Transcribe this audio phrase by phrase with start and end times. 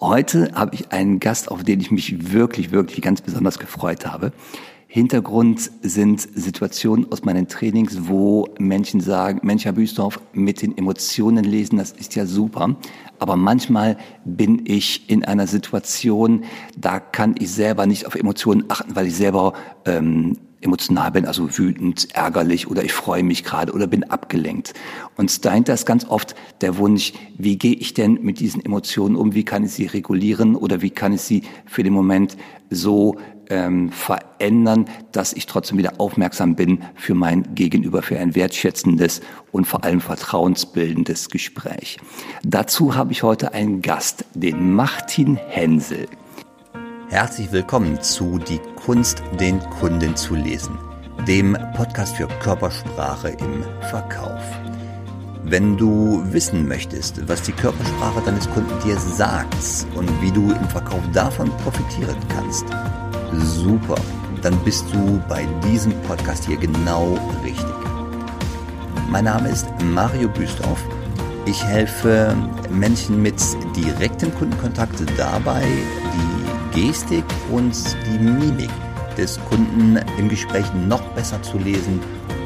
[0.00, 4.32] Heute habe ich einen Gast, auf den ich mich wirklich, wirklich ganz besonders gefreut habe.
[4.86, 11.44] Hintergrund sind Situationen aus meinen Trainings, wo Menschen sagen, Mensch, Herr Büstorf, mit den Emotionen
[11.44, 12.76] lesen, das ist ja super.
[13.18, 16.44] Aber manchmal bin ich in einer Situation,
[16.78, 19.52] da kann ich selber nicht auf Emotionen achten, weil ich selber
[19.84, 24.74] ähm, emotional bin, also wütend, ärgerlich oder ich freue mich gerade oder bin abgelenkt.
[25.16, 29.34] Und dahinter ist ganz oft der Wunsch, wie gehe ich denn mit diesen Emotionen um,
[29.34, 32.36] wie kann ich sie regulieren oder wie kann ich sie für den Moment
[32.68, 33.16] so
[33.50, 39.20] ähm, verändern, dass ich trotzdem wieder aufmerksam bin für mein Gegenüber, für ein wertschätzendes
[39.52, 41.98] und vor allem vertrauensbildendes Gespräch.
[42.44, 46.06] Dazu habe ich heute einen Gast, den Martin Hensel.
[47.10, 50.78] Herzlich willkommen zu Die Kunst, den Kunden zu lesen,
[51.26, 54.40] dem Podcast für Körpersprache im Verkauf.
[55.42, 59.56] Wenn du wissen möchtest, was die Körpersprache deines Kunden dir sagt
[59.96, 62.64] und wie du im Verkauf davon profitieren kannst,
[63.34, 63.96] super,
[64.42, 67.66] dann bist du bei diesem Podcast hier genau richtig.
[69.10, 70.80] Mein Name ist Mario Büstorf.
[71.44, 72.36] Ich helfe
[72.70, 73.42] Menschen mit
[73.74, 76.39] direktem Kundenkontakt dabei, die
[76.74, 77.74] Gestik und
[78.06, 78.70] die Mimik
[79.16, 82.00] des Kunden im Gespräch noch besser zu lesen,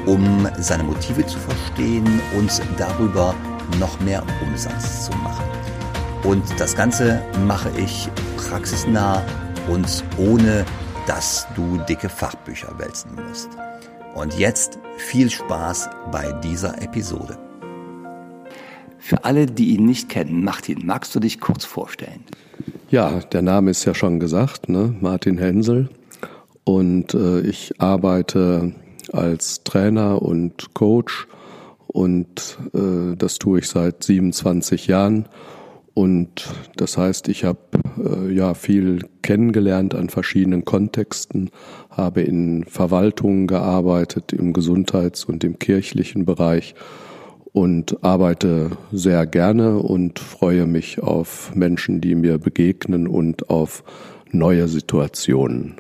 [0.06, 3.34] um seine Motive zu verstehen und darüber
[3.78, 5.44] noch mehr Umsatz zu machen.
[6.24, 9.22] Und das Ganze mache ich praxisnah
[9.68, 10.64] und ohne,
[11.06, 13.50] dass du dicke Fachbücher wälzen musst.
[14.14, 17.38] Und jetzt viel Spaß bei dieser Episode.
[18.98, 22.24] Für alle, die ihn nicht kennen, Martin, magst du dich kurz vorstellen?
[22.94, 24.94] Ja, der Name ist ja schon gesagt, ne?
[25.00, 25.88] Martin Hensel.
[26.62, 28.72] Und äh, ich arbeite
[29.12, 31.26] als Trainer und Coach
[31.88, 35.28] und äh, das tue ich seit 27 Jahren.
[35.94, 37.58] Und das heißt, ich habe
[37.98, 41.50] äh, ja viel kennengelernt an verschiedenen Kontexten,
[41.90, 46.76] habe in Verwaltungen gearbeitet, im Gesundheits- und im kirchlichen Bereich
[47.54, 53.84] und arbeite sehr gerne und freue mich auf Menschen, die mir begegnen und auf
[54.32, 55.76] neue Situationen.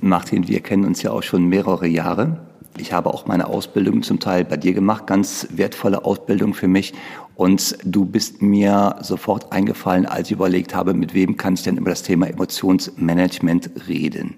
[0.00, 2.38] Martin, wir kennen uns ja auch schon mehrere Jahre.
[2.78, 6.94] Ich habe auch meine Ausbildung zum Teil bei dir gemacht, ganz wertvolle Ausbildung für mich.
[7.36, 11.76] Und du bist mir sofort eingefallen, als ich überlegt habe, mit wem kann ich denn
[11.76, 14.36] über das Thema Emotionsmanagement reden.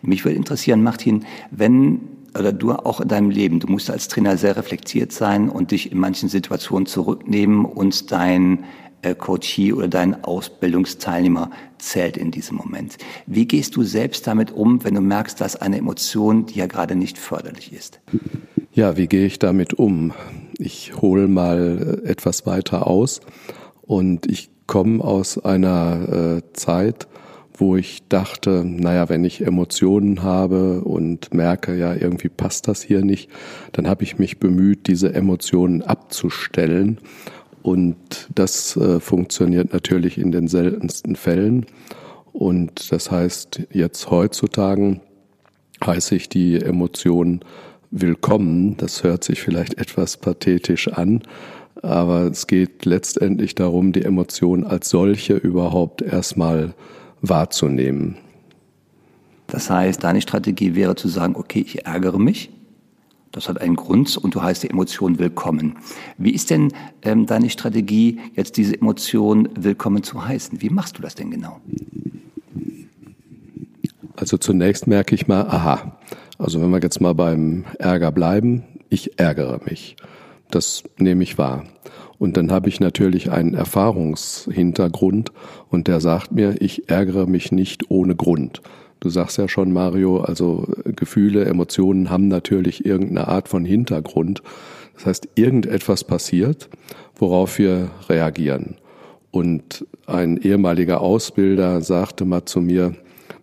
[0.00, 4.36] Mich würde interessieren, Martin, wenn oder du auch in deinem Leben, du musst als Trainer
[4.36, 8.64] sehr reflektiert sein und dich in manchen Situationen zurücknehmen und dein
[9.02, 12.98] äh, Coachee oder dein Ausbildungsteilnehmer zählt in diesem Moment.
[13.26, 16.96] Wie gehst du selbst damit um, wenn du merkst, dass eine Emotion, die ja gerade
[16.96, 18.00] nicht förderlich ist?
[18.72, 20.12] Ja, wie gehe ich damit um?
[20.58, 23.20] Ich hole mal äh, etwas weiter aus
[23.82, 27.08] und ich komme aus einer äh, Zeit,
[27.60, 33.04] wo ich dachte, naja, wenn ich Emotionen habe und merke, ja, irgendwie passt das hier
[33.04, 33.30] nicht,
[33.72, 36.98] dann habe ich mich bemüht, diese Emotionen abzustellen.
[37.62, 37.96] Und
[38.34, 41.66] das äh, funktioniert natürlich in den seltensten Fällen.
[42.32, 45.00] Und das heißt, jetzt heutzutage
[45.84, 47.40] heiße ich die Emotionen
[47.90, 48.76] willkommen.
[48.78, 51.22] Das hört sich vielleicht etwas pathetisch an,
[51.82, 56.74] aber es geht letztendlich darum, die Emotionen als solche überhaupt erstmal
[57.22, 58.16] wahrzunehmen.
[59.46, 62.50] Das heißt, deine Strategie wäre zu sagen, okay, ich ärgere mich.
[63.32, 65.76] Das hat einen Grund und du heißt die Emotion willkommen.
[66.18, 66.72] Wie ist denn
[67.02, 70.60] ähm, deine Strategie, jetzt diese Emotion willkommen zu heißen?
[70.62, 71.60] Wie machst du das denn genau?
[74.16, 75.96] Also zunächst merke ich mal, aha,
[76.38, 79.96] also wenn wir jetzt mal beim Ärger bleiben, ich ärgere mich.
[80.50, 81.64] Das nehme ich wahr.
[82.20, 85.32] Und dann habe ich natürlich einen Erfahrungshintergrund
[85.70, 88.60] und der sagt mir, ich ärgere mich nicht ohne Grund.
[89.00, 94.42] Du sagst ja schon, Mario, also Gefühle, Emotionen haben natürlich irgendeine Art von Hintergrund.
[94.92, 96.68] Das heißt, irgendetwas passiert,
[97.16, 98.76] worauf wir reagieren.
[99.30, 102.94] Und ein ehemaliger Ausbilder sagte mal zu mir,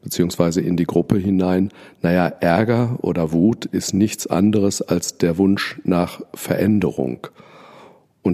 [0.03, 1.71] beziehungsweise in die Gruppe hinein,
[2.03, 7.25] naja, Ärger oder Wut ist nichts anderes als der Wunsch nach Veränderung.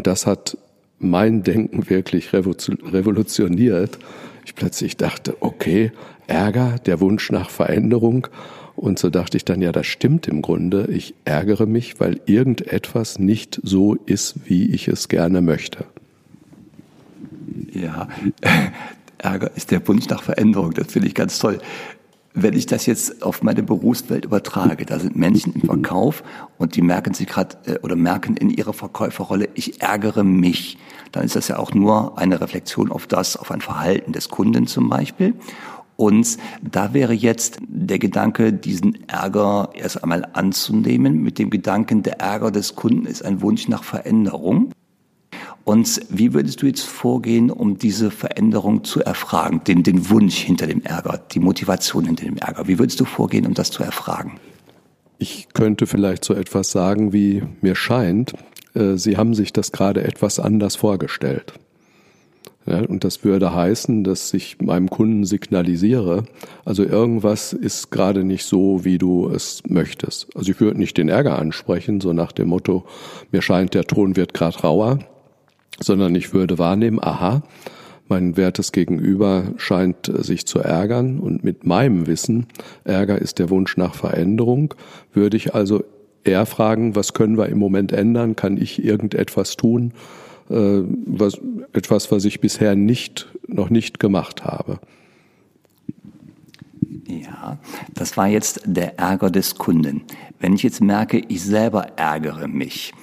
[0.04, 0.58] Und das hat
[1.00, 4.00] mein Denken wirklich revolutioniert.
[4.44, 5.94] Ich plötzlich dachte, okay,
[6.28, 8.28] Ärger, der Wunsch nach Veränderung.
[8.76, 10.90] Und so dachte ich dann, ja, das stimmt im Grunde.
[10.92, 15.86] Ich ärgere mich, weil irgendetwas nicht so ist, wie ich es gerne möchte.
[17.72, 18.10] Ja,
[19.20, 20.74] Ärger ist der Wunsch nach Veränderung.
[20.74, 21.60] Das finde ich ganz toll.
[22.34, 26.24] Wenn ich das jetzt auf meine Berufswelt übertrage, da sind Menschen im Verkauf
[26.58, 30.78] und die merken sich gerade äh, oder merken in ihrer Verkäuferrolle, ich ärgere mich,
[31.12, 34.68] dann ist das ja auch nur eine Reflexion auf das, auf ein Verhalten des Kunden
[34.68, 35.36] zum Beispiel.
[35.96, 42.20] Und da wäre jetzt der Gedanke, diesen Ärger erst einmal anzunehmen, mit dem Gedanken, der
[42.20, 44.72] Ärger des Kunden ist ein Wunsch nach Veränderung.
[45.66, 50.68] Und wie würdest du jetzt vorgehen, um diese Veränderung zu erfragen, den, den Wunsch hinter
[50.68, 52.68] dem Ärger, die Motivation hinter dem Ärger?
[52.68, 54.40] Wie würdest du vorgehen, um das zu erfragen?
[55.20, 58.34] Ich könnte vielleicht so etwas sagen, wie mir scheint,
[58.74, 61.54] äh, Sie haben sich das gerade etwas anders vorgestellt.
[62.66, 66.24] Ja, und das würde heißen, dass ich meinem Kunden signalisiere,
[66.64, 70.28] also irgendwas ist gerade nicht so, wie du es möchtest.
[70.36, 72.86] Also ich würde nicht den Ärger ansprechen, so nach dem Motto,
[73.32, 75.00] mir scheint, der Ton wird gerade rauer,
[75.80, 77.44] sondern ich würde wahrnehmen, aha,
[78.10, 82.48] mein wertes Gegenüber scheint sich zu ärgern und mit meinem Wissen,
[82.84, 84.74] Ärger ist der Wunsch nach Veränderung,
[85.14, 85.84] würde ich also
[86.24, 88.36] eher fragen, was können wir im Moment ändern?
[88.36, 89.94] Kann ich irgendetwas tun?
[90.50, 91.40] Äh, was,
[91.74, 94.80] etwas, was ich bisher nicht, noch nicht gemacht habe.
[97.08, 97.58] Ja,
[97.94, 100.04] das war jetzt der Ärger des Kunden.
[100.40, 102.94] Wenn ich jetzt merke, ich selber ärgere mich,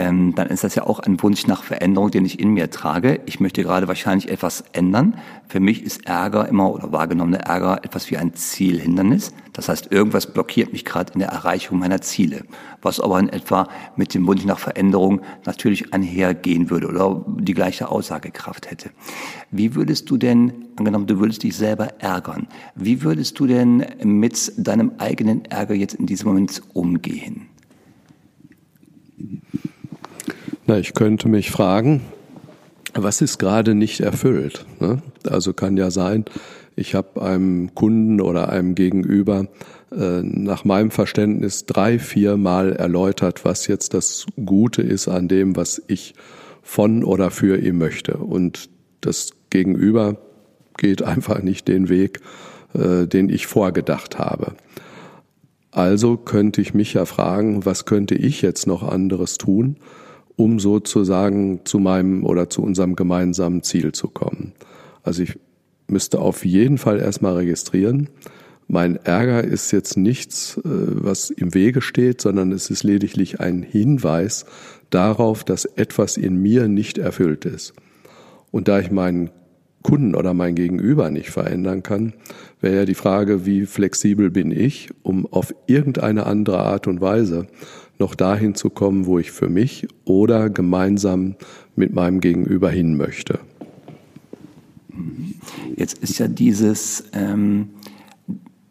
[0.00, 3.20] ähm, dann ist das ja auch ein Wunsch nach Veränderung, den ich in mir trage.
[3.26, 5.18] Ich möchte gerade wahrscheinlich etwas ändern.
[5.46, 9.34] Für mich ist Ärger immer oder wahrgenommener Ärger etwas wie ein Zielhindernis.
[9.52, 12.44] Das heißt, irgendwas blockiert mich gerade in der Erreichung meiner Ziele,
[12.80, 17.90] was aber in etwa mit dem Wunsch nach Veränderung natürlich einhergehen würde oder die gleiche
[17.90, 18.88] Aussagekraft hätte.
[19.50, 24.52] Wie würdest du denn, angenommen, du würdest dich selber ärgern, wie würdest du denn mit
[24.56, 27.49] deinem eigenen Ärger jetzt in diesem Moment umgehen?
[30.70, 32.00] Na, ich könnte mich fragen,
[32.94, 34.66] was ist gerade nicht erfüllt?
[34.78, 35.02] Ne?
[35.28, 36.26] Also kann ja sein,
[36.76, 39.48] ich habe einem Kunden oder einem Gegenüber
[39.90, 45.56] äh, nach meinem Verständnis drei, vier Mal erläutert, was jetzt das Gute ist an dem,
[45.56, 46.14] was ich
[46.62, 48.18] von oder für ihn möchte.
[48.18, 48.70] Und
[49.00, 50.18] das Gegenüber
[50.76, 52.20] geht einfach nicht den Weg,
[52.74, 54.52] äh, den ich vorgedacht habe.
[55.72, 59.76] Also könnte ich mich ja fragen, was könnte ich jetzt noch anderes tun,
[60.40, 64.54] um sozusagen zu meinem oder zu unserem gemeinsamen Ziel zu kommen.
[65.02, 65.38] Also ich
[65.86, 68.08] müsste auf jeden Fall erstmal registrieren,
[68.66, 73.62] mein Ärger ist jetzt nichts, äh, was im Wege steht, sondern es ist lediglich ein
[73.62, 74.46] Hinweis
[74.90, 77.74] darauf, dass etwas in mir nicht erfüllt ist.
[78.50, 79.30] Und da ich meinen
[79.82, 82.12] Kunden oder mein Gegenüber nicht verändern kann,
[82.60, 87.46] wäre ja die Frage, wie flexibel bin ich, um auf irgendeine andere Art und Weise
[88.00, 91.36] noch dahin zu kommen, wo ich für mich oder gemeinsam
[91.76, 93.38] mit meinem Gegenüber hin möchte.
[95.76, 97.70] Jetzt ist ja dieses ähm,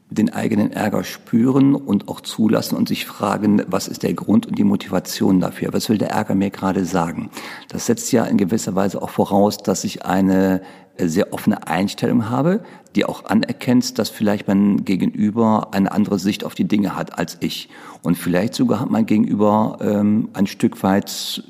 [0.09, 4.57] den eigenen Ärger spüren und auch zulassen und sich fragen, was ist der Grund und
[4.57, 5.71] die Motivation dafür?
[5.71, 7.29] Was will der Ärger mir gerade sagen?
[7.69, 10.61] Das setzt ja in gewisser Weise auch voraus, dass ich eine
[10.97, 12.61] äh, sehr offene Einstellung habe,
[12.95, 17.37] die auch anerkennt, dass vielleicht mein Gegenüber eine andere Sicht auf die Dinge hat als
[17.41, 17.69] ich.
[18.01, 21.43] Und vielleicht sogar hat mein Gegenüber ähm, ein Stück weit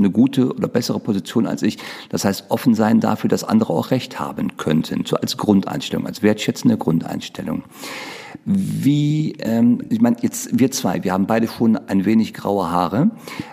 [0.00, 1.78] eine gute oder bessere Position als ich.
[2.08, 6.22] Das heißt, offen sein dafür, dass andere auch Recht haben könnten, so als Grundeinstellung, als
[6.22, 7.64] wertschätzende Grundeinstellung.
[8.44, 13.10] Wie, ähm, ich meine, jetzt wir zwei, wir haben beide schon ein wenig graue Haare.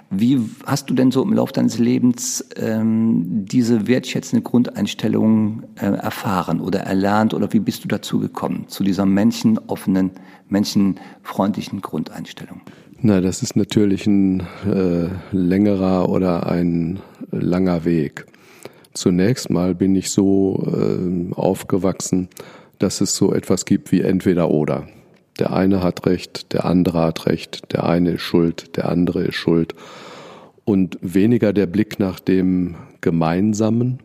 [0.09, 6.61] Wie hast du denn so im Laufe deines Lebens ähm, diese wertschätzende Grundeinstellung äh, erfahren
[6.61, 10.11] oder erlernt oder wie bist du dazu gekommen, zu dieser menschenoffenen,
[10.47, 12.61] menschenfreundlichen Grundeinstellung?
[12.99, 16.99] Na, das ist natürlich ein äh, längerer oder ein
[17.31, 18.25] langer Weg.
[18.93, 22.27] Zunächst mal bin ich so äh, aufgewachsen,
[22.79, 24.87] dass es so etwas gibt wie entweder oder.
[25.37, 29.35] Der eine hat recht, der andere hat recht, der eine ist schuld, der andere ist
[29.35, 29.75] schuld.
[30.65, 33.99] Und weniger der Blick nach dem Gemeinsamen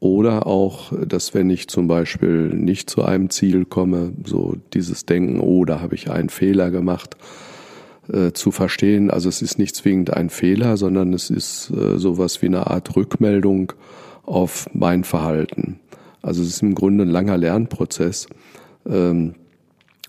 [0.00, 5.38] oder auch, dass wenn ich zum Beispiel nicht zu einem Ziel komme, so dieses Denken,
[5.38, 7.16] oh, da habe ich einen Fehler gemacht,
[8.12, 9.10] äh, zu verstehen.
[9.10, 12.96] Also es ist nicht zwingend ein Fehler, sondern es ist äh, sowas wie eine Art
[12.96, 13.72] Rückmeldung
[14.24, 15.80] auf mein Verhalten.
[16.22, 18.26] Also es ist im Grunde ein langer Lernprozess,
[18.88, 19.34] ähm,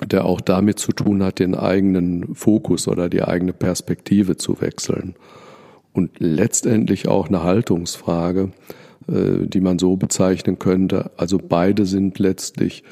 [0.06, 5.16] der auch damit zu tun hat, den eigenen Fokus oder die eigene Perspektive zu wechseln.
[5.94, 8.52] Und letztendlich auch eine Haltungsfrage,
[9.08, 11.12] äh, die man so bezeichnen könnte.
[11.18, 12.84] Also beide sind letztlich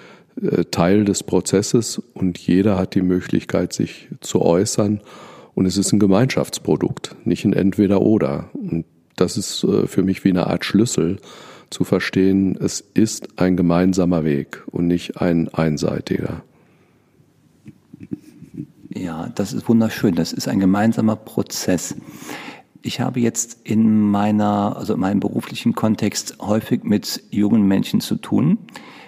[0.71, 5.01] Teil des Prozesses und jeder hat die Möglichkeit, sich zu äußern.
[5.53, 8.49] Und es ist ein Gemeinschaftsprodukt, nicht ein Entweder-Oder.
[8.53, 11.17] Und das ist äh, für mich wie eine Art Schlüssel
[11.69, 16.43] zu verstehen, es ist ein gemeinsamer Weg und nicht ein einseitiger.
[18.89, 20.15] Ja, das ist wunderschön.
[20.15, 21.95] Das ist ein gemeinsamer Prozess.
[22.85, 28.15] Ich habe jetzt in meiner, also in meinem beruflichen Kontext häufig mit jungen Menschen zu
[28.15, 28.59] tun,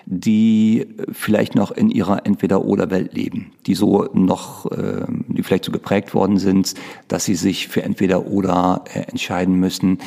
[0.08, 6.16] die vielleicht noch in ihrer Entweder-Oder-Welt leben, die so noch, äh, die vielleicht so geprägt
[6.16, 6.74] worden sind,
[7.08, 10.00] dass sie sich für Entweder-Oder äh, entscheiden müssen.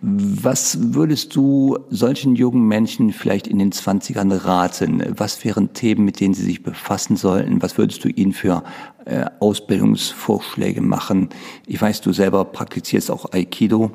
[0.00, 5.02] Was würdest du solchen jungen Menschen vielleicht in den Zwanzigern raten?
[5.16, 7.60] Was wären Themen, mit denen sie sich befassen sollten?
[7.60, 8.62] Was würdest du ihnen für
[9.06, 11.30] äh, Ausbildungsvorschläge machen?
[11.66, 13.90] Ich weiß, du selber praktizierst auch Aikido.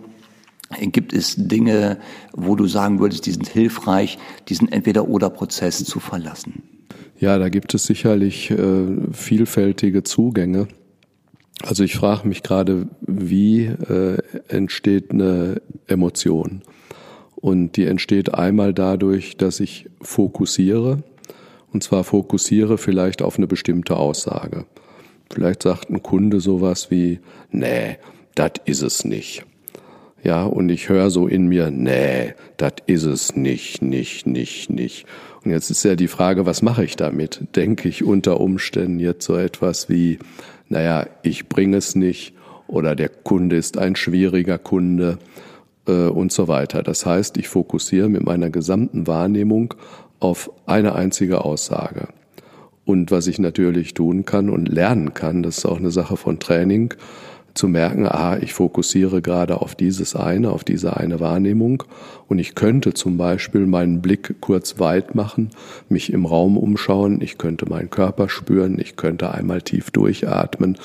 [0.80, 2.00] Gibt es Dinge,
[2.34, 6.64] wo du sagen würdest, die sind hilfreich, diesen Entweder-Oder-Prozess zu verlassen?
[7.20, 10.68] Ja, da gibt es sicherlich äh, vielfältige Zugänge.
[11.62, 16.64] Also ich frage mich gerade, wie äh, entsteht eine Emotion?
[17.36, 21.04] Und die entsteht einmal dadurch, dass ich fokussiere,
[21.74, 24.66] und zwar fokussiere vielleicht auf eine bestimmte Aussage.
[25.34, 27.20] Vielleicht sagt ein Kunde sowas wie,
[27.52, 27.98] nee,
[28.36, 29.46] das is es nicht.
[30.24, 35.06] Ja, und ich höre so in mir, nee, das is es nicht, nicht, nicht, nicht.
[35.44, 37.42] Und jetzt ist ja die Frage, was mache ich damit?
[37.56, 40.20] Denke ich unter Umständen jetzt so etwas wie,
[40.70, 42.36] naja, ich bringe es nicht
[42.68, 45.18] oder der Kunde ist ein schwieriger Kunde
[45.88, 46.84] äh, und so weiter.
[46.84, 49.74] Das heißt, ich fokussiere mit meiner gesamten Wahrnehmung
[50.20, 52.10] auf eine einzige Aussage.
[52.86, 56.40] Und was ich natürlich tun kann und lernen kann, das ist auch eine Sache von
[56.40, 56.96] Training,
[57.54, 61.84] zu merken, ah, ich fokussiere gerade auf dieses eine, auf diese eine Wahrnehmung
[62.28, 65.50] und ich könnte zum Beispiel meinen Blick kurz weit machen,
[65.90, 70.78] mich im Raum umschauen, ich könnte meinen Körper spüren, ich könnte einmal tief durchatmen,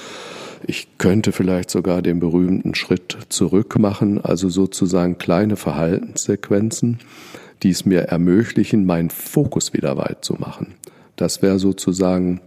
[0.66, 6.98] ich könnte vielleicht sogar den berühmten Schritt zurück machen, also sozusagen kleine Verhaltenssequenzen,
[7.62, 10.74] die es mir ermöglichen, meinen Fokus wieder weit zu machen.
[11.16, 12.40] Das wäre sozusagen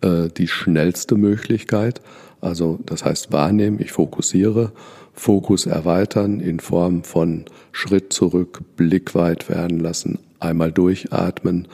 [0.00, 2.00] äh, die schnellste Möglichkeit.
[2.40, 4.72] Also das heißt wahrnehmen, ich fokussiere,
[5.12, 11.66] Fokus erweitern in Form von Schritt zurück, Blick weit werden lassen, einmal durchatmen,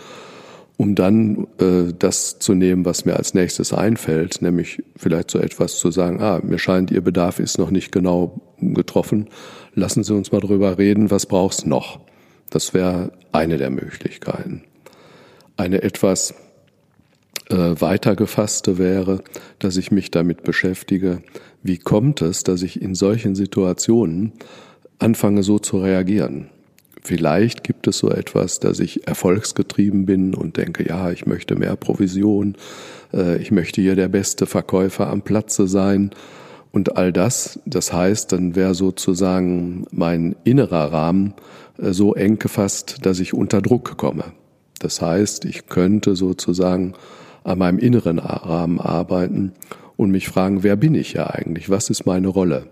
[0.77, 5.77] um dann äh, das zu nehmen, was mir als nächstes einfällt, nämlich vielleicht so etwas
[5.77, 9.29] zu sagen, ah, mir scheint, Ihr Bedarf ist noch nicht genau getroffen,
[9.75, 12.01] lassen Sie uns mal drüber reden, was brauchst noch?
[12.51, 14.63] Das wäre eine der Möglichkeiten.
[15.57, 16.35] Eine etwas
[17.49, 19.23] äh, weitergefasste wäre,
[19.59, 21.23] dass ich mich damit beschäftige,
[21.63, 24.33] wie kommt es, dass ich in solchen Situationen
[24.99, 26.49] anfange so zu reagieren.
[27.03, 31.77] Vielleicht gibt es so etwas, dass ich erfolgsgetrieben bin und denke, ja, ich möchte mehr
[31.77, 32.57] Provision,
[33.13, 36.11] äh, ich möchte hier der beste Verkäufer am Platze sein
[36.73, 37.61] und all das.
[37.67, 41.35] Das heißt, dann wäre sozusagen mein innerer Rahmen
[41.79, 44.33] äh, so eng gefasst, dass ich unter Druck komme.
[44.79, 46.95] Das heißt, ich könnte sozusagen
[47.45, 49.53] an meinem inneren Rahmen arbeiten
[49.97, 51.71] und mich fragen, wer bin ich ja eigentlich?
[51.71, 52.67] Was ist meine Rolle?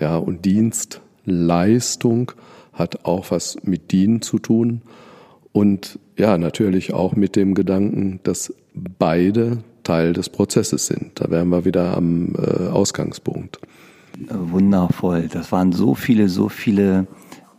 [0.00, 2.32] Ja, und Dienstleistung
[2.72, 4.82] hat auch was mit Dienen zu tun
[5.52, 11.20] und ja, natürlich auch mit dem Gedanken, dass beide Teil des Prozesses sind.
[11.20, 13.58] Da wären wir wieder am äh, Ausgangspunkt.
[14.28, 15.28] Wundervoll.
[15.30, 17.06] Das waren so viele, so viele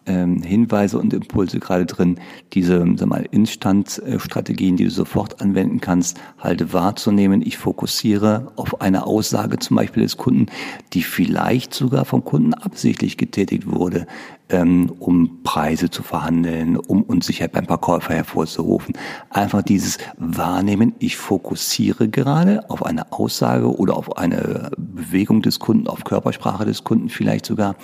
[0.05, 2.19] ähm, Hinweise und Impulse gerade drin,
[2.53, 7.41] diese sag mal, Instandstrategien, die du sofort anwenden kannst, halt wahrzunehmen.
[7.41, 10.47] Ich fokussiere auf eine Aussage zum Beispiel des Kunden,
[10.93, 14.07] die vielleicht sogar vom Kunden absichtlich getätigt wurde,
[14.53, 18.95] um Preise zu verhandeln, um Unsicherheit beim Verkäufer hervorzurufen.
[19.29, 25.87] Einfach dieses Wahrnehmen, ich fokussiere gerade auf eine Aussage oder auf eine Bewegung des Kunden,
[25.87, 27.75] auf Körpersprache des Kunden vielleicht sogar,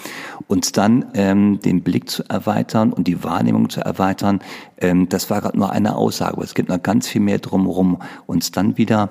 [0.48, 4.40] und dann ähm, den Blick zu erweitern und die Wahrnehmung zu erweitern.
[4.78, 8.00] Ähm, das war gerade nur eine Aussage, aber es gibt noch ganz viel mehr drumherum.
[8.28, 9.10] Uns dann wieder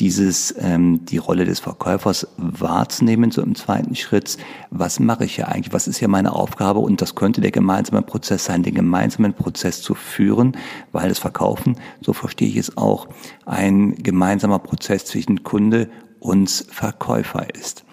[0.00, 4.38] dieses, ähm, die Rolle des Verkäufers wahrzunehmen, so im zweiten Schritt.
[4.70, 5.74] Was mache ich ja eigentlich?
[5.74, 6.80] Was ist ja meine Aufgabe?
[6.80, 10.56] Und das könnte der gemeinsame Prozess sein, den gemeinsamen Prozess zu führen,
[10.92, 13.08] weil das Verkaufen, so verstehe ich es auch,
[13.44, 17.84] ein gemeinsamer Prozess zwischen Kunde und Verkäufer ist.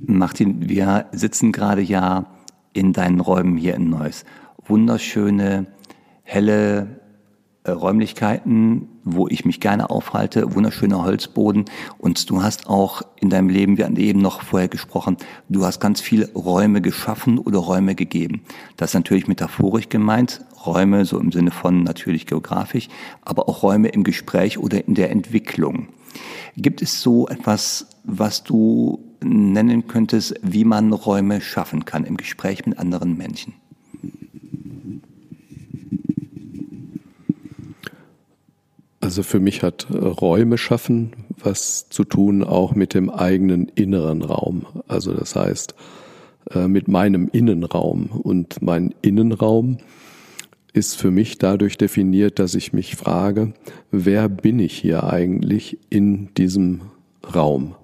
[0.00, 2.26] Martin, wir sitzen gerade ja
[2.74, 4.24] in deinen Räumen hier in Neuss.
[4.66, 5.66] Wunderschöne,
[6.24, 7.00] helle
[7.72, 11.64] Räumlichkeiten, wo ich mich gerne aufhalte, wunderschöner Holzboden.
[11.98, 15.16] Und du hast auch in deinem Leben, wir hatten eben noch vorher gesprochen,
[15.48, 18.42] du hast ganz viele Räume geschaffen oder Räume gegeben.
[18.76, 22.88] Das ist natürlich metaphorisch gemeint, Räume so im Sinne von natürlich geografisch,
[23.22, 25.88] aber auch Räume im Gespräch oder in der Entwicklung.
[26.56, 32.66] Gibt es so etwas, was du nennen könntest, wie man Räume schaffen kann im Gespräch
[32.66, 33.54] mit anderen Menschen?
[39.08, 41.12] Also für mich hat Räume schaffen
[41.42, 44.66] was zu tun auch mit dem eigenen inneren Raum.
[44.86, 45.74] Also das heißt,
[46.50, 48.08] äh, mit meinem Innenraum.
[48.08, 49.78] Und mein Innenraum
[50.74, 53.54] ist für mich dadurch definiert, dass ich mich frage,
[53.90, 56.82] wer bin ich hier eigentlich in diesem
[57.34, 57.76] Raum?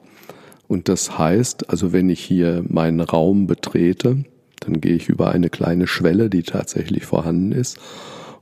[0.69, 4.27] Und das heißt, also wenn ich hier meinen Raum betrete,
[4.61, 7.79] dann gehe ich über eine kleine Schwelle, die tatsächlich vorhanden ist.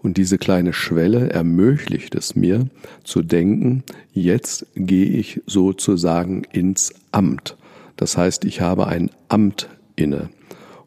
[0.02, 2.66] Und diese kleine Schwelle ermöglicht es mir
[3.04, 7.56] zu denken, jetzt gehe ich sozusagen ins Amt.
[7.96, 10.30] Das heißt, ich habe ein Amt inne.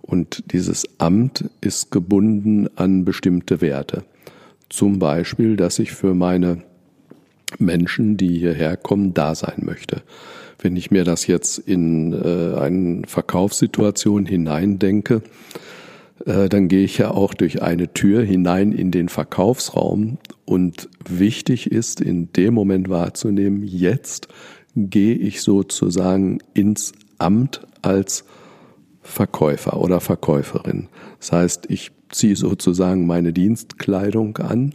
[0.01, 4.03] Und dieses Amt ist gebunden an bestimmte Werte.
[4.69, 6.61] Zum Beispiel, dass ich für meine
[7.57, 10.01] Menschen, die hierher kommen, da sein möchte.
[10.59, 15.21] Wenn ich mir das jetzt in äh, eine Verkaufssituation hineindenke,
[16.23, 21.99] dann gehe ich ja auch durch eine Tür hinein in den Verkaufsraum und wichtig ist
[21.99, 24.27] in dem Moment wahrzunehmen, jetzt
[24.75, 28.25] gehe ich sozusagen ins Amt als
[29.01, 30.89] Verkäufer oder Verkäuferin.
[31.19, 34.73] Das heißt, ich ziehe sozusagen meine Dienstkleidung an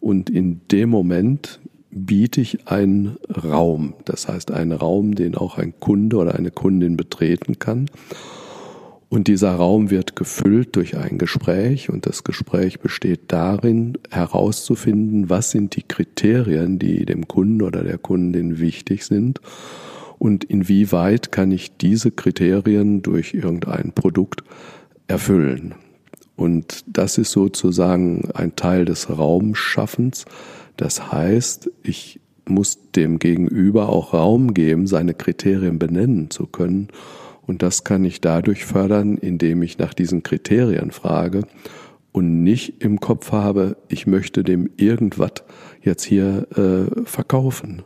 [0.00, 3.94] und in dem Moment biete ich einen Raum.
[4.04, 7.86] Das heißt, einen Raum, den auch ein Kunde oder eine Kundin betreten kann.
[9.12, 15.50] Und dieser Raum wird gefüllt durch ein Gespräch und das Gespräch besteht darin, herauszufinden, was
[15.50, 19.42] sind die Kriterien, die dem Kunden oder der Kundin wichtig sind
[20.18, 24.44] und inwieweit kann ich diese Kriterien durch irgendein Produkt
[25.08, 25.74] erfüllen.
[26.34, 30.24] Und das ist sozusagen ein Teil des Raumschaffens.
[30.78, 36.88] Das heißt, ich muss dem Gegenüber auch Raum geben, seine Kriterien benennen zu können
[37.46, 41.42] und das kann ich dadurch fördern, indem ich nach diesen Kriterien frage
[42.12, 45.32] und nicht im Kopf habe, ich möchte dem irgendwas
[45.82, 47.82] jetzt hier äh, verkaufen.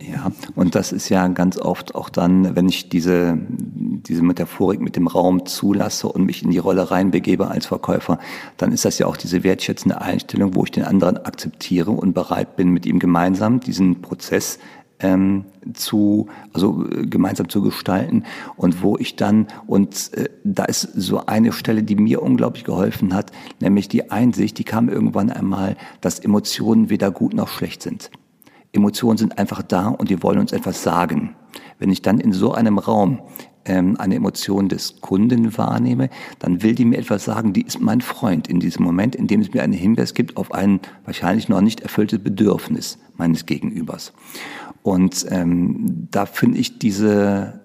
[0.00, 4.96] Ja, und das ist ja ganz oft auch dann, wenn ich diese, diese Metaphorik mit
[4.96, 8.18] dem Raum zulasse und mich in die Rolle reinbegebe als Verkäufer,
[8.58, 12.56] dann ist das ja auch diese wertschätzende Einstellung, wo ich den anderen akzeptiere und bereit
[12.56, 14.58] bin, mit ihm gemeinsam diesen Prozess
[15.00, 18.24] ähm, zu, also äh, gemeinsam zu gestalten
[18.56, 23.14] und wo ich dann, und äh, da ist so eine Stelle, die mir unglaublich geholfen
[23.14, 28.10] hat, nämlich die Einsicht, die kam irgendwann einmal, dass Emotionen weder gut noch schlecht sind.
[28.72, 31.36] Emotionen sind einfach da und die wollen uns etwas sagen.
[31.78, 33.20] Wenn ich dann in so einem Raum
[33.64, 38.00] ähm, eine Emotion des Kunden wahrnehme, dann will die mir etwas sagen, die ist mein
[38.00, 41.60] Freund in diesem Moment, in dem es mir einen Hinweis gibt auf ein wahrscheinlich noch
[41.60, 44.12] nicht erfülltes Bedürfnis meines Gegenübers.
[44.84, 47.64] Und ähm, da finde ich diese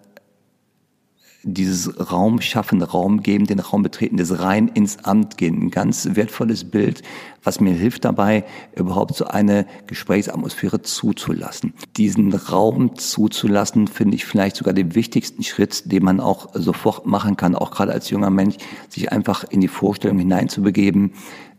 [1.43, 5.61] dieses Raum schaffen, Raum geben, den Raum betreten, das rein ins Amt gehen.
[5.61, 7.01] Ein ganz wertvolles Bild,
[7.43, 11.73] was mir hilft dabei, überhaupt so eine Gesprächsatmosphäre zuzulassen.
[11.97, 17.37] Diesen Raum zuzulassen, finde ich vielleicht sogar den wichtigsten Schritt, den man auch sofort machen
[17.37, 18.55] kann, auch gerade als junger Mensch,
[18.89, 21.13] sich einfach in die Vorstellung hineinzubegeben,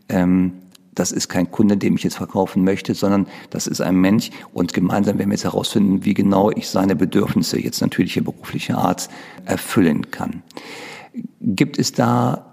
[0.09, 0.53] ähm,
[0.93, 4.73] das ist kein Kunde, dem ich jetzt verkaufen möchte, sondern das ist ein Mensch und
[4.73, 9.09] gemeinsam werden wir jetzt herausfinden, wie genau ich seine Bedürfnisse jetzt natürliche berufliche Art
[9.45, 10.43] erfüllen kann.
[11.39, 12.45] Gibt es da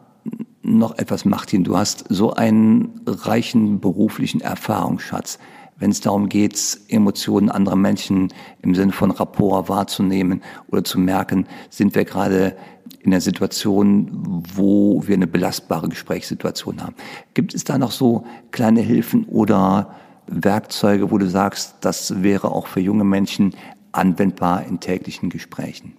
[0.63, 1.65] noch etwas, Martin?
[1.65, 5.39] Du hast so einen reichen beruflichen Erfahrungsschatz
[5.79, 11.47] wenn es darum geht, Emotionen anderer Menschen im Sinne von Rapport wahrzunehmen oder zu merken,
[11.71, 12.57] sind wir gerade
[13.01, 16.95] in der Situation, wo wir eine belastbare Gesprächssituation haben.
[17.35, 19.95] Gibt es da noch so kleine Hilfen oder
[20.27, 23.55] Werkzeuge, wo du sagst, das wäre auch für junge Menschen
[23.93, 25.95] anwendbar in täglichen Gesprächen?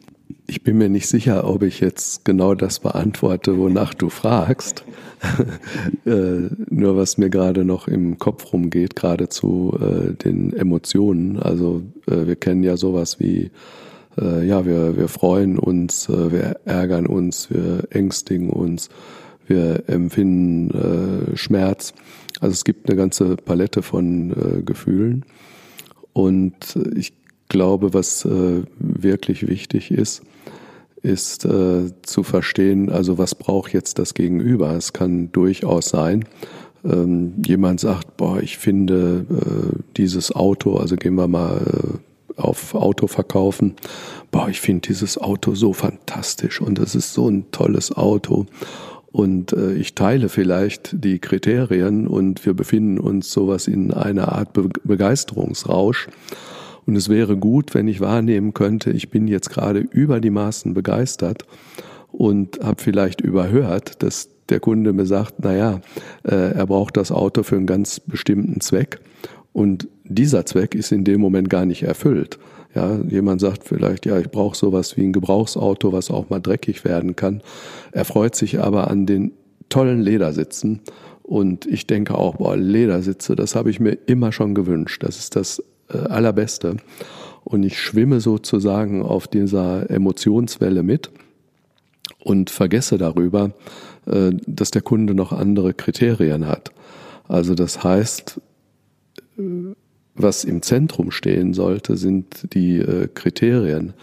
[0.45, 4.83] Ich bin mir nicht sicher, ob ich jetzt genau das beantworte, wonach du fragst.
[6.05, 11.38] äh, nur was mir gerade noch im Kopf rumgeht, gerade zu äh, den Emotionen.
[11.38, 13.51] Also äh, wir kennen ja sowas wie,
[14.19, 18.89] äh, ja, wir, wir freuen uns, äh, wir ärgern uns, wir ängstigen uns,
[19.47, 21.93] wir empfinden äh, Schmerz.
[22.39, 25.25] Also es gibt eine ganze Palette von Gefühlen.
[26.13, 27.13] Und ich
[27.49, 30.21] glaube, was wirklich wichtig ist,
[31.01, 34.71] ist äh, zu verstehen, also was braucht jetzt das Gegenüber.
[34.71, 36.25] Es kann durchaus sein,
[36.84, 42.09] ähm, jemand sagt, boah, ich finde äh, dieses Auto, also gehen wir mal äh,
[42.39, 43.75] auf Auto verkaufen,
[44.32, 48.45] boah, ich finde dieses Auto so fantastisch und das ist so ein tolles Auto.
[49.12, 54.54] Und äh, ich teile vielleicht die Kriterien und wir befinden uns sowas in einer Art
[54.54, 56.08] Be Begeisterungsrausch.
[56.86, 60.73] Und es wäre gut, wenn ich wahrnehmen könnte, ich bin jetzt gerade über die Maßen
[60.73, 61.45] begeistert
[62.12, 65.82] und habe vielleicht überhört, dass der Kunde mir sagt, na ja,
[66.23, 68.99] äh, er braucht das Auto für einen ganz bestimmten Zweck
[69.54, 72.39] und dieser Zweck ist in dem Moment gar nicht erfüllt.
[72.76, 76.86] Ja, jemand sagt vielleicht, ja, ich brauche sowas wie ein Gebrauchsauto, was auch mal dreckig
[76.86, 77.41] werden kann.
[77.91, 79.32] Er freut sich aber an den
[79.69, 80.82] tollen Ledersitzen.
[81.24, 85.04] Und ich denke auch, boah, Ledersitze, das habe ich mir immer schon gewünscht.
[85.04, 86.78] Das ist das äh, Allerbeste.
[87.43, 91.12] Und ich schwimme sozusagen auf dieser Emotionswelle mit
[92.24, 93.52] und vergesse darüber,
[94.06, 96.72] äh, dass der Kunde noch andere Kriterien hat.
[97.28, 98.41] Also das heißt,
[99.38, 99.41] äh,
[100.21, 103.93] was im Zentrum stehen sollte, sind die äh, Kriterien,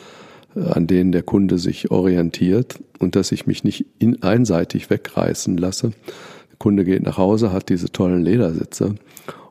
[0.55, 3.85] an denen der Kunde sich orientiert und dass ich mich nicht
[4.23, 5.91] einseitig wegreißen lasse.
[5.91, 8.95] Der Kunde geht nach Hause, hat diese tollen Ledersitze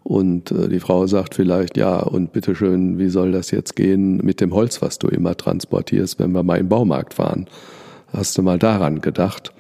[0.05, 4.53] und die Frau sagt vielleicht, ja, und bitteschön, wie soll das jetzt gehen mit dem
[4.53, 7.47] Holz, was du immer transportierst, wenn wir mal im Baumarkt fahren?
[8.13, 9.51] Hast du mal daran gedacht?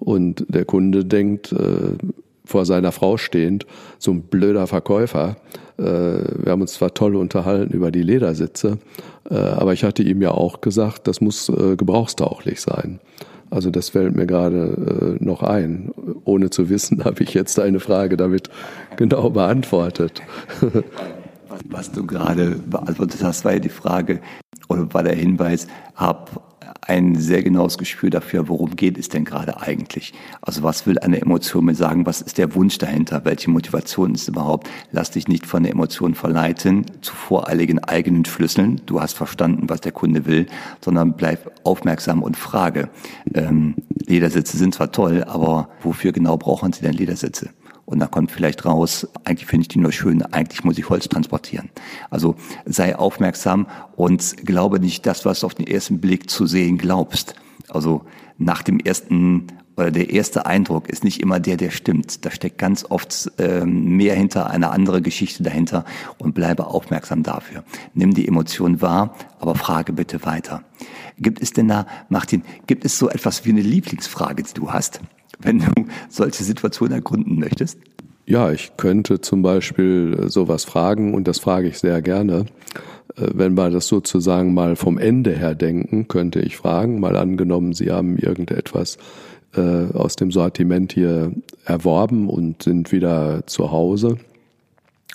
[0.00, 1.96] Und der Kunde denkt, äh,
[2.44, 3.64] vor seiner Frau stehend,
[4.00, 5.36] so ein blöder Verkäufer.
[5.82, 8.78] Äh, wir haben uns zwar toll unterhalten über die Ledersitze,
[9.28, 13.00] äh, aber ich hatte ihm ja auch gesagt, das muss äh, gebrauchstauglich sein.
[13.50, 15.92] Also das fällt mir gerade noch ein.
[16.24, 18.48] Ohne zu wissen, habe ich jetzt eine Frage damit
[18.96, 20.22] genau beantwortet.
[21.68, 24.20] Was du gerade beantwortet hast, war ja die Frage
[24.70, 26.51] oder war der Hinweis, hab
[26.82, 30.12] ein sehr genaues Gespür dafür, worum geht es denn gerade eigentlich?
[30.40, 32.06] Also was will eine Emotion mir sagen?
[32.06, 33.24] Was ist der Wunsch dahinter?
[33.24, 34.68] Welche Motivation ist überhaupt?
[34.90, 38.80] Lass dich nicht von der Emotion verleiten zu voreiligen eigenen Schlüsseln.
[38.86, 40.46] Du hast verstanden, was der Kunde will,
[40.80, 42.90] sondern bleib aufmerksam und frage.
[43.32, 47.50] Ähm, Ledersitze sind zwar toll, aber wofür genau brauchen Sie denn Ledersitze?
[47.92, 51.10] Und da kommt vielleicht raus, eigentlich finde ich die nur schön, eigentlich muss ich Holz
[51.10, 51.68] transportieren.
[52.08, 56.78] Also sei aufmerksam und glaube nicht das, was du auf den ersten Blick zu sehen
[56.78, 57.34] glaubst.
[57.68, 58.06] Also
[58.38, 62.24] nach dem ersten oder der erste Eindruck ist nicht immer der, der stimmt.
[62.24, 65.84] Da steckt ganz oft ähm, mehr hinter, eine andere Geschichte dahinter
[66.16, 67.62] und bleibe aufmerksam dafür.
[67.92, 70.62] Nimm die Emotion wahr, aber frage bitte weiter.
[71.18, 75.00] Gibt es denn da, Martin, gibt es so etwas wie eine Lieblingsfrage, die du hast?
[75.42, 77.78] Wenn du solche Situationen ergründen möchtest?
[78.26, 82.46] Ja, ich könnte zum Beispiel sowas fragen und das frage ich sehr gerne.
[83.16, 87.72] Äh, wenn wir das sozusagen mal vom Ende her denken, könnte ich fragen, mal angenommen,
[87.72, 88.98] Sie haben irgendetwas
[89.54, 91.32] äh, aus dem Sortiment hier
[91.64, 94.18] erworben und sind wieder zu Hause.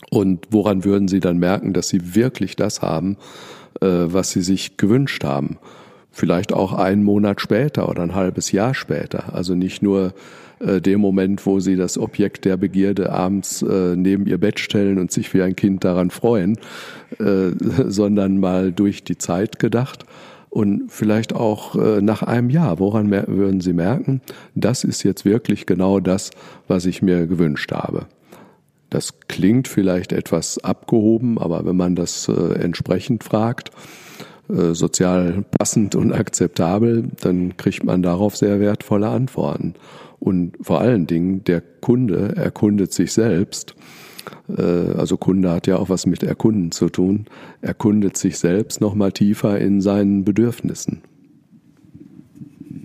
[0.09, 3.17] Und woran würden Sie dann merken, dass Sie wirklich das haben,
[3.81, 5.57] äh, was Sie sich gewünscht haben?
[6.17, 9.35] Vielleicht auch einen Monat später oder ein halbes Jahr später.
[9.35, 10.13] Also nicht nur
[10.59, 14.97] äh, dem Moment, wo sie das Objekt der Begierde abends äh, neben ihr Bett stellen
[14.97, 16.57] und sich wie ein Kind daran freuen,
[17.19, 17.51] äh,
[17.87, 20.05] sondern mal durch die Zeit gedacht.
[20.49, 24.21] Und vielleicht auch äh, nach einem Jahr, woran würden Sie merken,
[24.55, 26.31] das ist jetzt wirklich genau das,
[26.67, 28.07] was ich mir gewünscht habe.
[28.89, 33.69] Das klingt vielleicht etwas abgehoben, aber wenn man das äh, entsprechend fragt,
[34.49, 39.73] äh, sozial passend und akzeptabel, dann kriegt man darauf sehr wertvolle Antworten.
[40.19, 43.75] Und vor allen Dingen, der Kunde erkundet sich selbst.
[44.49, 47.25] Äh, also Kunde hat ja auch was mit Erkunden zu tun.
[47.61, 51.01] Erkundet sich selbst noch mal tiefer in seinen Bedürfnissen.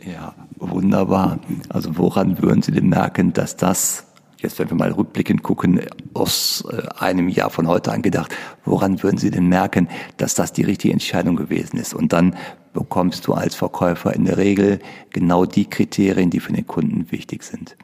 [0.05, 1.38] Ja, wunderbar.
[1.68, 4.12] Also woran würden Sie denn merken, dass das
[4.42, 5.81] jetzt wenn wir mal rückblickend gucken,
[6.14, 10.62] aus äh, einem Jahr von heute angedacht, woran würden Sie denn merken, dass das die
[10.62, 11.94] richtige Entscheidung gewesen ist?
[11.94, 12.37] Und dann
[12.72, 17.42] bekommst du als Verkäufer in der Regel genau die Kriterien, die für den Kunden wichtig
[17.42, 17.76] sind.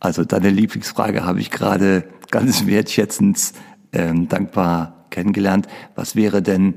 [0.00, 3.52] Also deine Lieblingsfrage habe ich gerade ganz wertschätzend,
[3.92, 5.66] ähm, dankbar kennengelernt.
[5.94, 6.74] Was wäre denn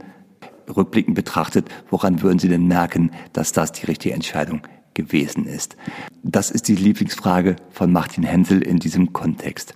[0.76, 4.62] rückblickend betrachtet, woran würden Sie denn merken, dass das die richtige Entscheidung
[4.98, 5.78] gewesen ist?
[6.24, 9.74] Das ist die Lieblingsfrage von Martin Hensel in diesem Kontext.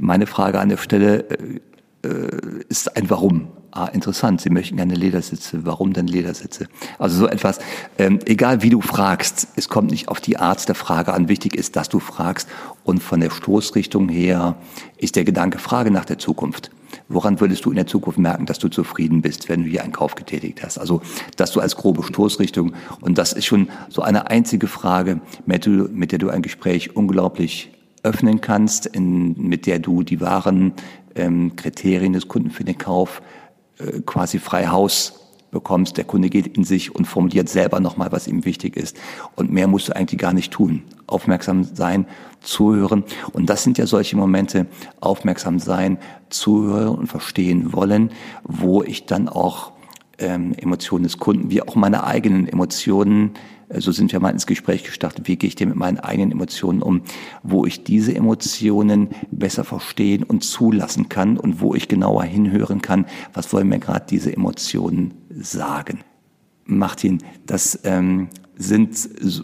[0.00, 3.48] Meine Frage an der Stelle äh, äh, ist ein Warum.
[3.72, 5.64] Ah, interessant, Sie möchten gerne Ledersitze.
[5.64, 6.66] Warum denn Ledersitze?
[6.98, 7.60] Also so etwas,
[7.98, 11.28] ähm, egal wie du fragst, es kommt nicht auf die Art der Frage an.
[11.28, 12.48] Wichtig ist, dass du fragst
[12.82, 14.56] und von der Stoßrichtung her
[14.96, 16.70] ist der Gedanke Frage nach der Zukunft.
[17.12, 19.92] Woran würdest du in der Zukunft merken, dass du zufrieden bist, wenn du hier einen
[19.92, 20.78] Kauf getätigt hast?
[20.78, 21.02] Also,
[21.36, 26.18] dass du als grobe Stoßrichtung, und das ist schon so eine einzige Frage, mit, der
[26.18, 27.72] du ein Gespräch unglaublich
[28.04, 30.72] öffnen kannst, in, mit der du die wahren
[31.16, 33.22] ähm, Kriterien des Kunden für den Kauf
[33.78, 35.19] äh, quasi frei Haus
[35.50, 35.96] bekommst.
[35.96, 38.96] Der Kunde geht in sich und formuliert selber nochmal, was ihm wichtig ist.
[39.36, 40.82] Und mehr musst du eigentlich gar nicht tun.
[41.06, 42.06] Aufmerksam sein,
[42.40, 43.04] zuhören.
[43.32, 44.66] Und das sind ja solche Momente,
[45.00, 48.10] aufmerksam sein, zuhören und verstehen wollen,
[48.44, 49.72] wo ich dann auch
[50.18, 53.32] ähm, Emotionen des Kunden, wie auch meine eigenen Emotionen.
[53.70, 55.26] Äh, so sind wir mal ins Gespräch gestartet.
[55.28, 57.02] Wie gehe ich denn mit meinen eigenen Emotionen um?
[57.42, 63.06] Wo ich diese Emotionen besser verstehen und zulassen kann und wo ich genauer hinhören kann,
[63.32, 66.00] was wollen mir gerade diese Emotionen sagen.
[66.66, 68.96] Martin, das ähm, sind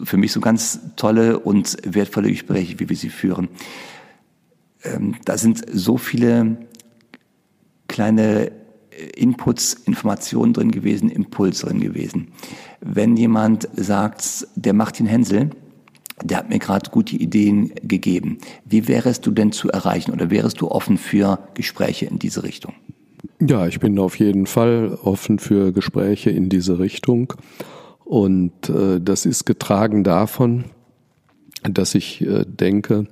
[0.03, 3.49] für mich so ganz tolle und wertvolle Gespräche, wie wir sie führen.
[4.83, 6.57] Ähm, da sind so viele
[7.87, 8.51] kleine
[9.15, 12.29] Inputs, Informationen drin gewesen, Impuls drin gewesen.
[12.81, 15.49] Wenn jemand sagt, der Martin Hensel,
[16.23, 18.39] der hat mir gerade gute Ideen gegeben.
[18.65, 22.73] Wie wärest du denn zu erreichen oder wärest du offen für Gespräche in diese Richtung?
[23.39, 27.33] Ja, ich bin auf jeden Fall offen für Gespräche in diese Richtung.
[28.03, 30.65] Und äh, das ist getragen davon,
[31.63, 33.05] dass ich äh, denke,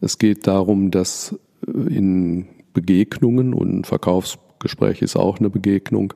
[0.00, 6.14] es geht darum, dass äh, in Begegnungen und Verkaufs Gespräch ist auch eine Begegnung,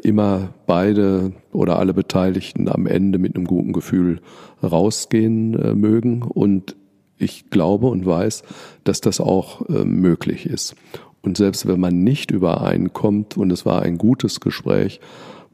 [0.00, 4.20] immer beide oder alle Beteiligten am Ende mit einem guten Gefühl
[4.62, 6.22] rausgehen äh, mögen.
[6.22, 6.76] Und
[7.18, 8.42] ich glaube und weiß,
[8.84, 10.74] dass das auch äh, möglich ist.
[11.22, 15.00] Und selbst wenn man nicht übereinkommt und es war ein gutes Gespräch,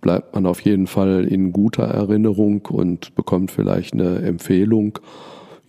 [0.01, 4.99] bleibt man auf jeden Fall in guter Erinnerung und bekommt vielleicht eine Empfehlung.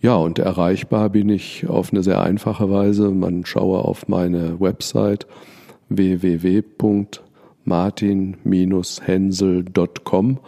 [0.02, 3.10] Ja, und erreichbar bin ich auf eine sehr einfache Weise.
[3.10, 5.26] Man schaue auf meine Website
[7.64, 10.38] www.martin-hensel.com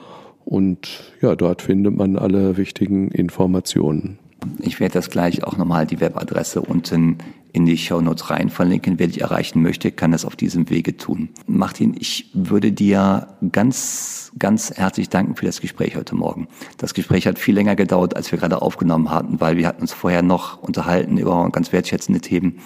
[0.44, 4.20] und ja, dort findet man alle wichtigen Informationen.
[4.60, 7.18] Ich werde das gleich auch nochmal die Webadresse unten
[7.52, 8.96] in die Show Notes rein verlinken.
[8.98, 11.30] Wer dich erreichen möchte, kann das auf diesem Wege tun.
[11.46, 16.46] Martin, ich würde dir ganz, ganz herzlich danken für das Gespräch heute Morgen.
[16.78, 19.92] Das Gespräch hat viel länger gedauert, als wir gerade aufgenommen hatten, weil wir hatten uns
[19.92, 22.60] vorher noch unterhalten über ganz wertschätzende Themen.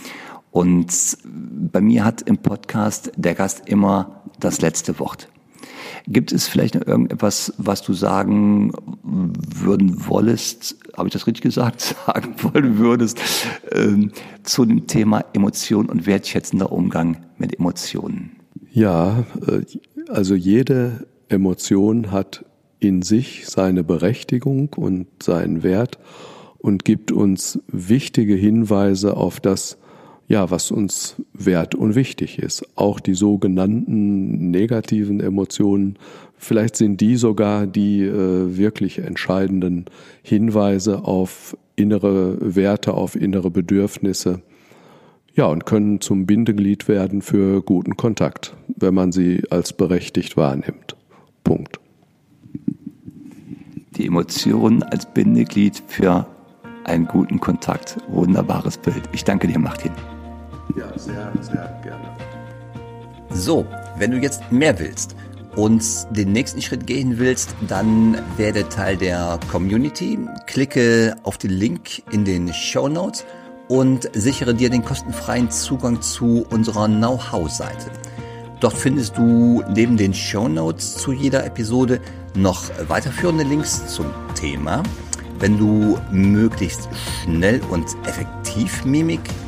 [0.50, 5.28] Und bei mir hat im Podcast der Gast immer das letzte Wort.
[6.06, 8.72] Gibt es vielleicht noch irgendetwas, was du sagen
[9.02, 13.20] würden wolltest, habe ich das richtig gesagt, sagen wollen würdest,
[13.72, 18.36] ähm, zu dem Thema Emotion und wertschätzender Umgang mit Emotionen?
[18.72, 19.62] Ja, äh,
[20.08, 22.44] also jede Emotion hat
[22.78, 25.98] in sich seine Berechtigung und seinen Wert
[26.58, 29.78] und gibt uns wichtige Hinweise auf das,
[30.30, 32.64] ja, was uns wert und wichtig ist.
[32.76, 35.98] Auch die sogenannten negativen Emotionen,
[36.38, 39.86] vielleicht sind die sogar die äh, wirklich entscheidenden
[40.22, 44.40] Hinweise auf innere Werte, auf innere Bedürfnisse.
[45.34, 50.94] Ja, und können zum Bindeglied werden für guten Kontakt, wenn man sie als berechtigt wahrnimmt.
[51.42, 51.80] Punkt.
[53.96, 56.24] Die Emotionen als Bindeglied für
[56.84, 57.96] einen guten Kontakt.
[58.06, 59.02] Wunderbares Bild.
[59.12, 59.90] Ich danke dir, Martin.
[60.76, 62.16] Ja, sehr, sehr gerne.
[63.30, 65.16] So, wenn du jetzt mehr willst
[65.56, 70.18] und den nächsten Schritt gehen willst, dann werde Teil der Community.
[70.46, 73.24] Klicke auf den Link in den Show Notes
[73.68, 77.90] und sichere dir den kostenfreien Zugang zu unserer Know-how-Seite.
[78.60, 82.00] Dort findest du neben den Show Notes zu jeder Episode
[82.34, 84.82] noch weiterführende Links zum Thema
[85.40, 86.88] wenn du möglichst
[87.24, 89.20] schnell und effektiv Mimik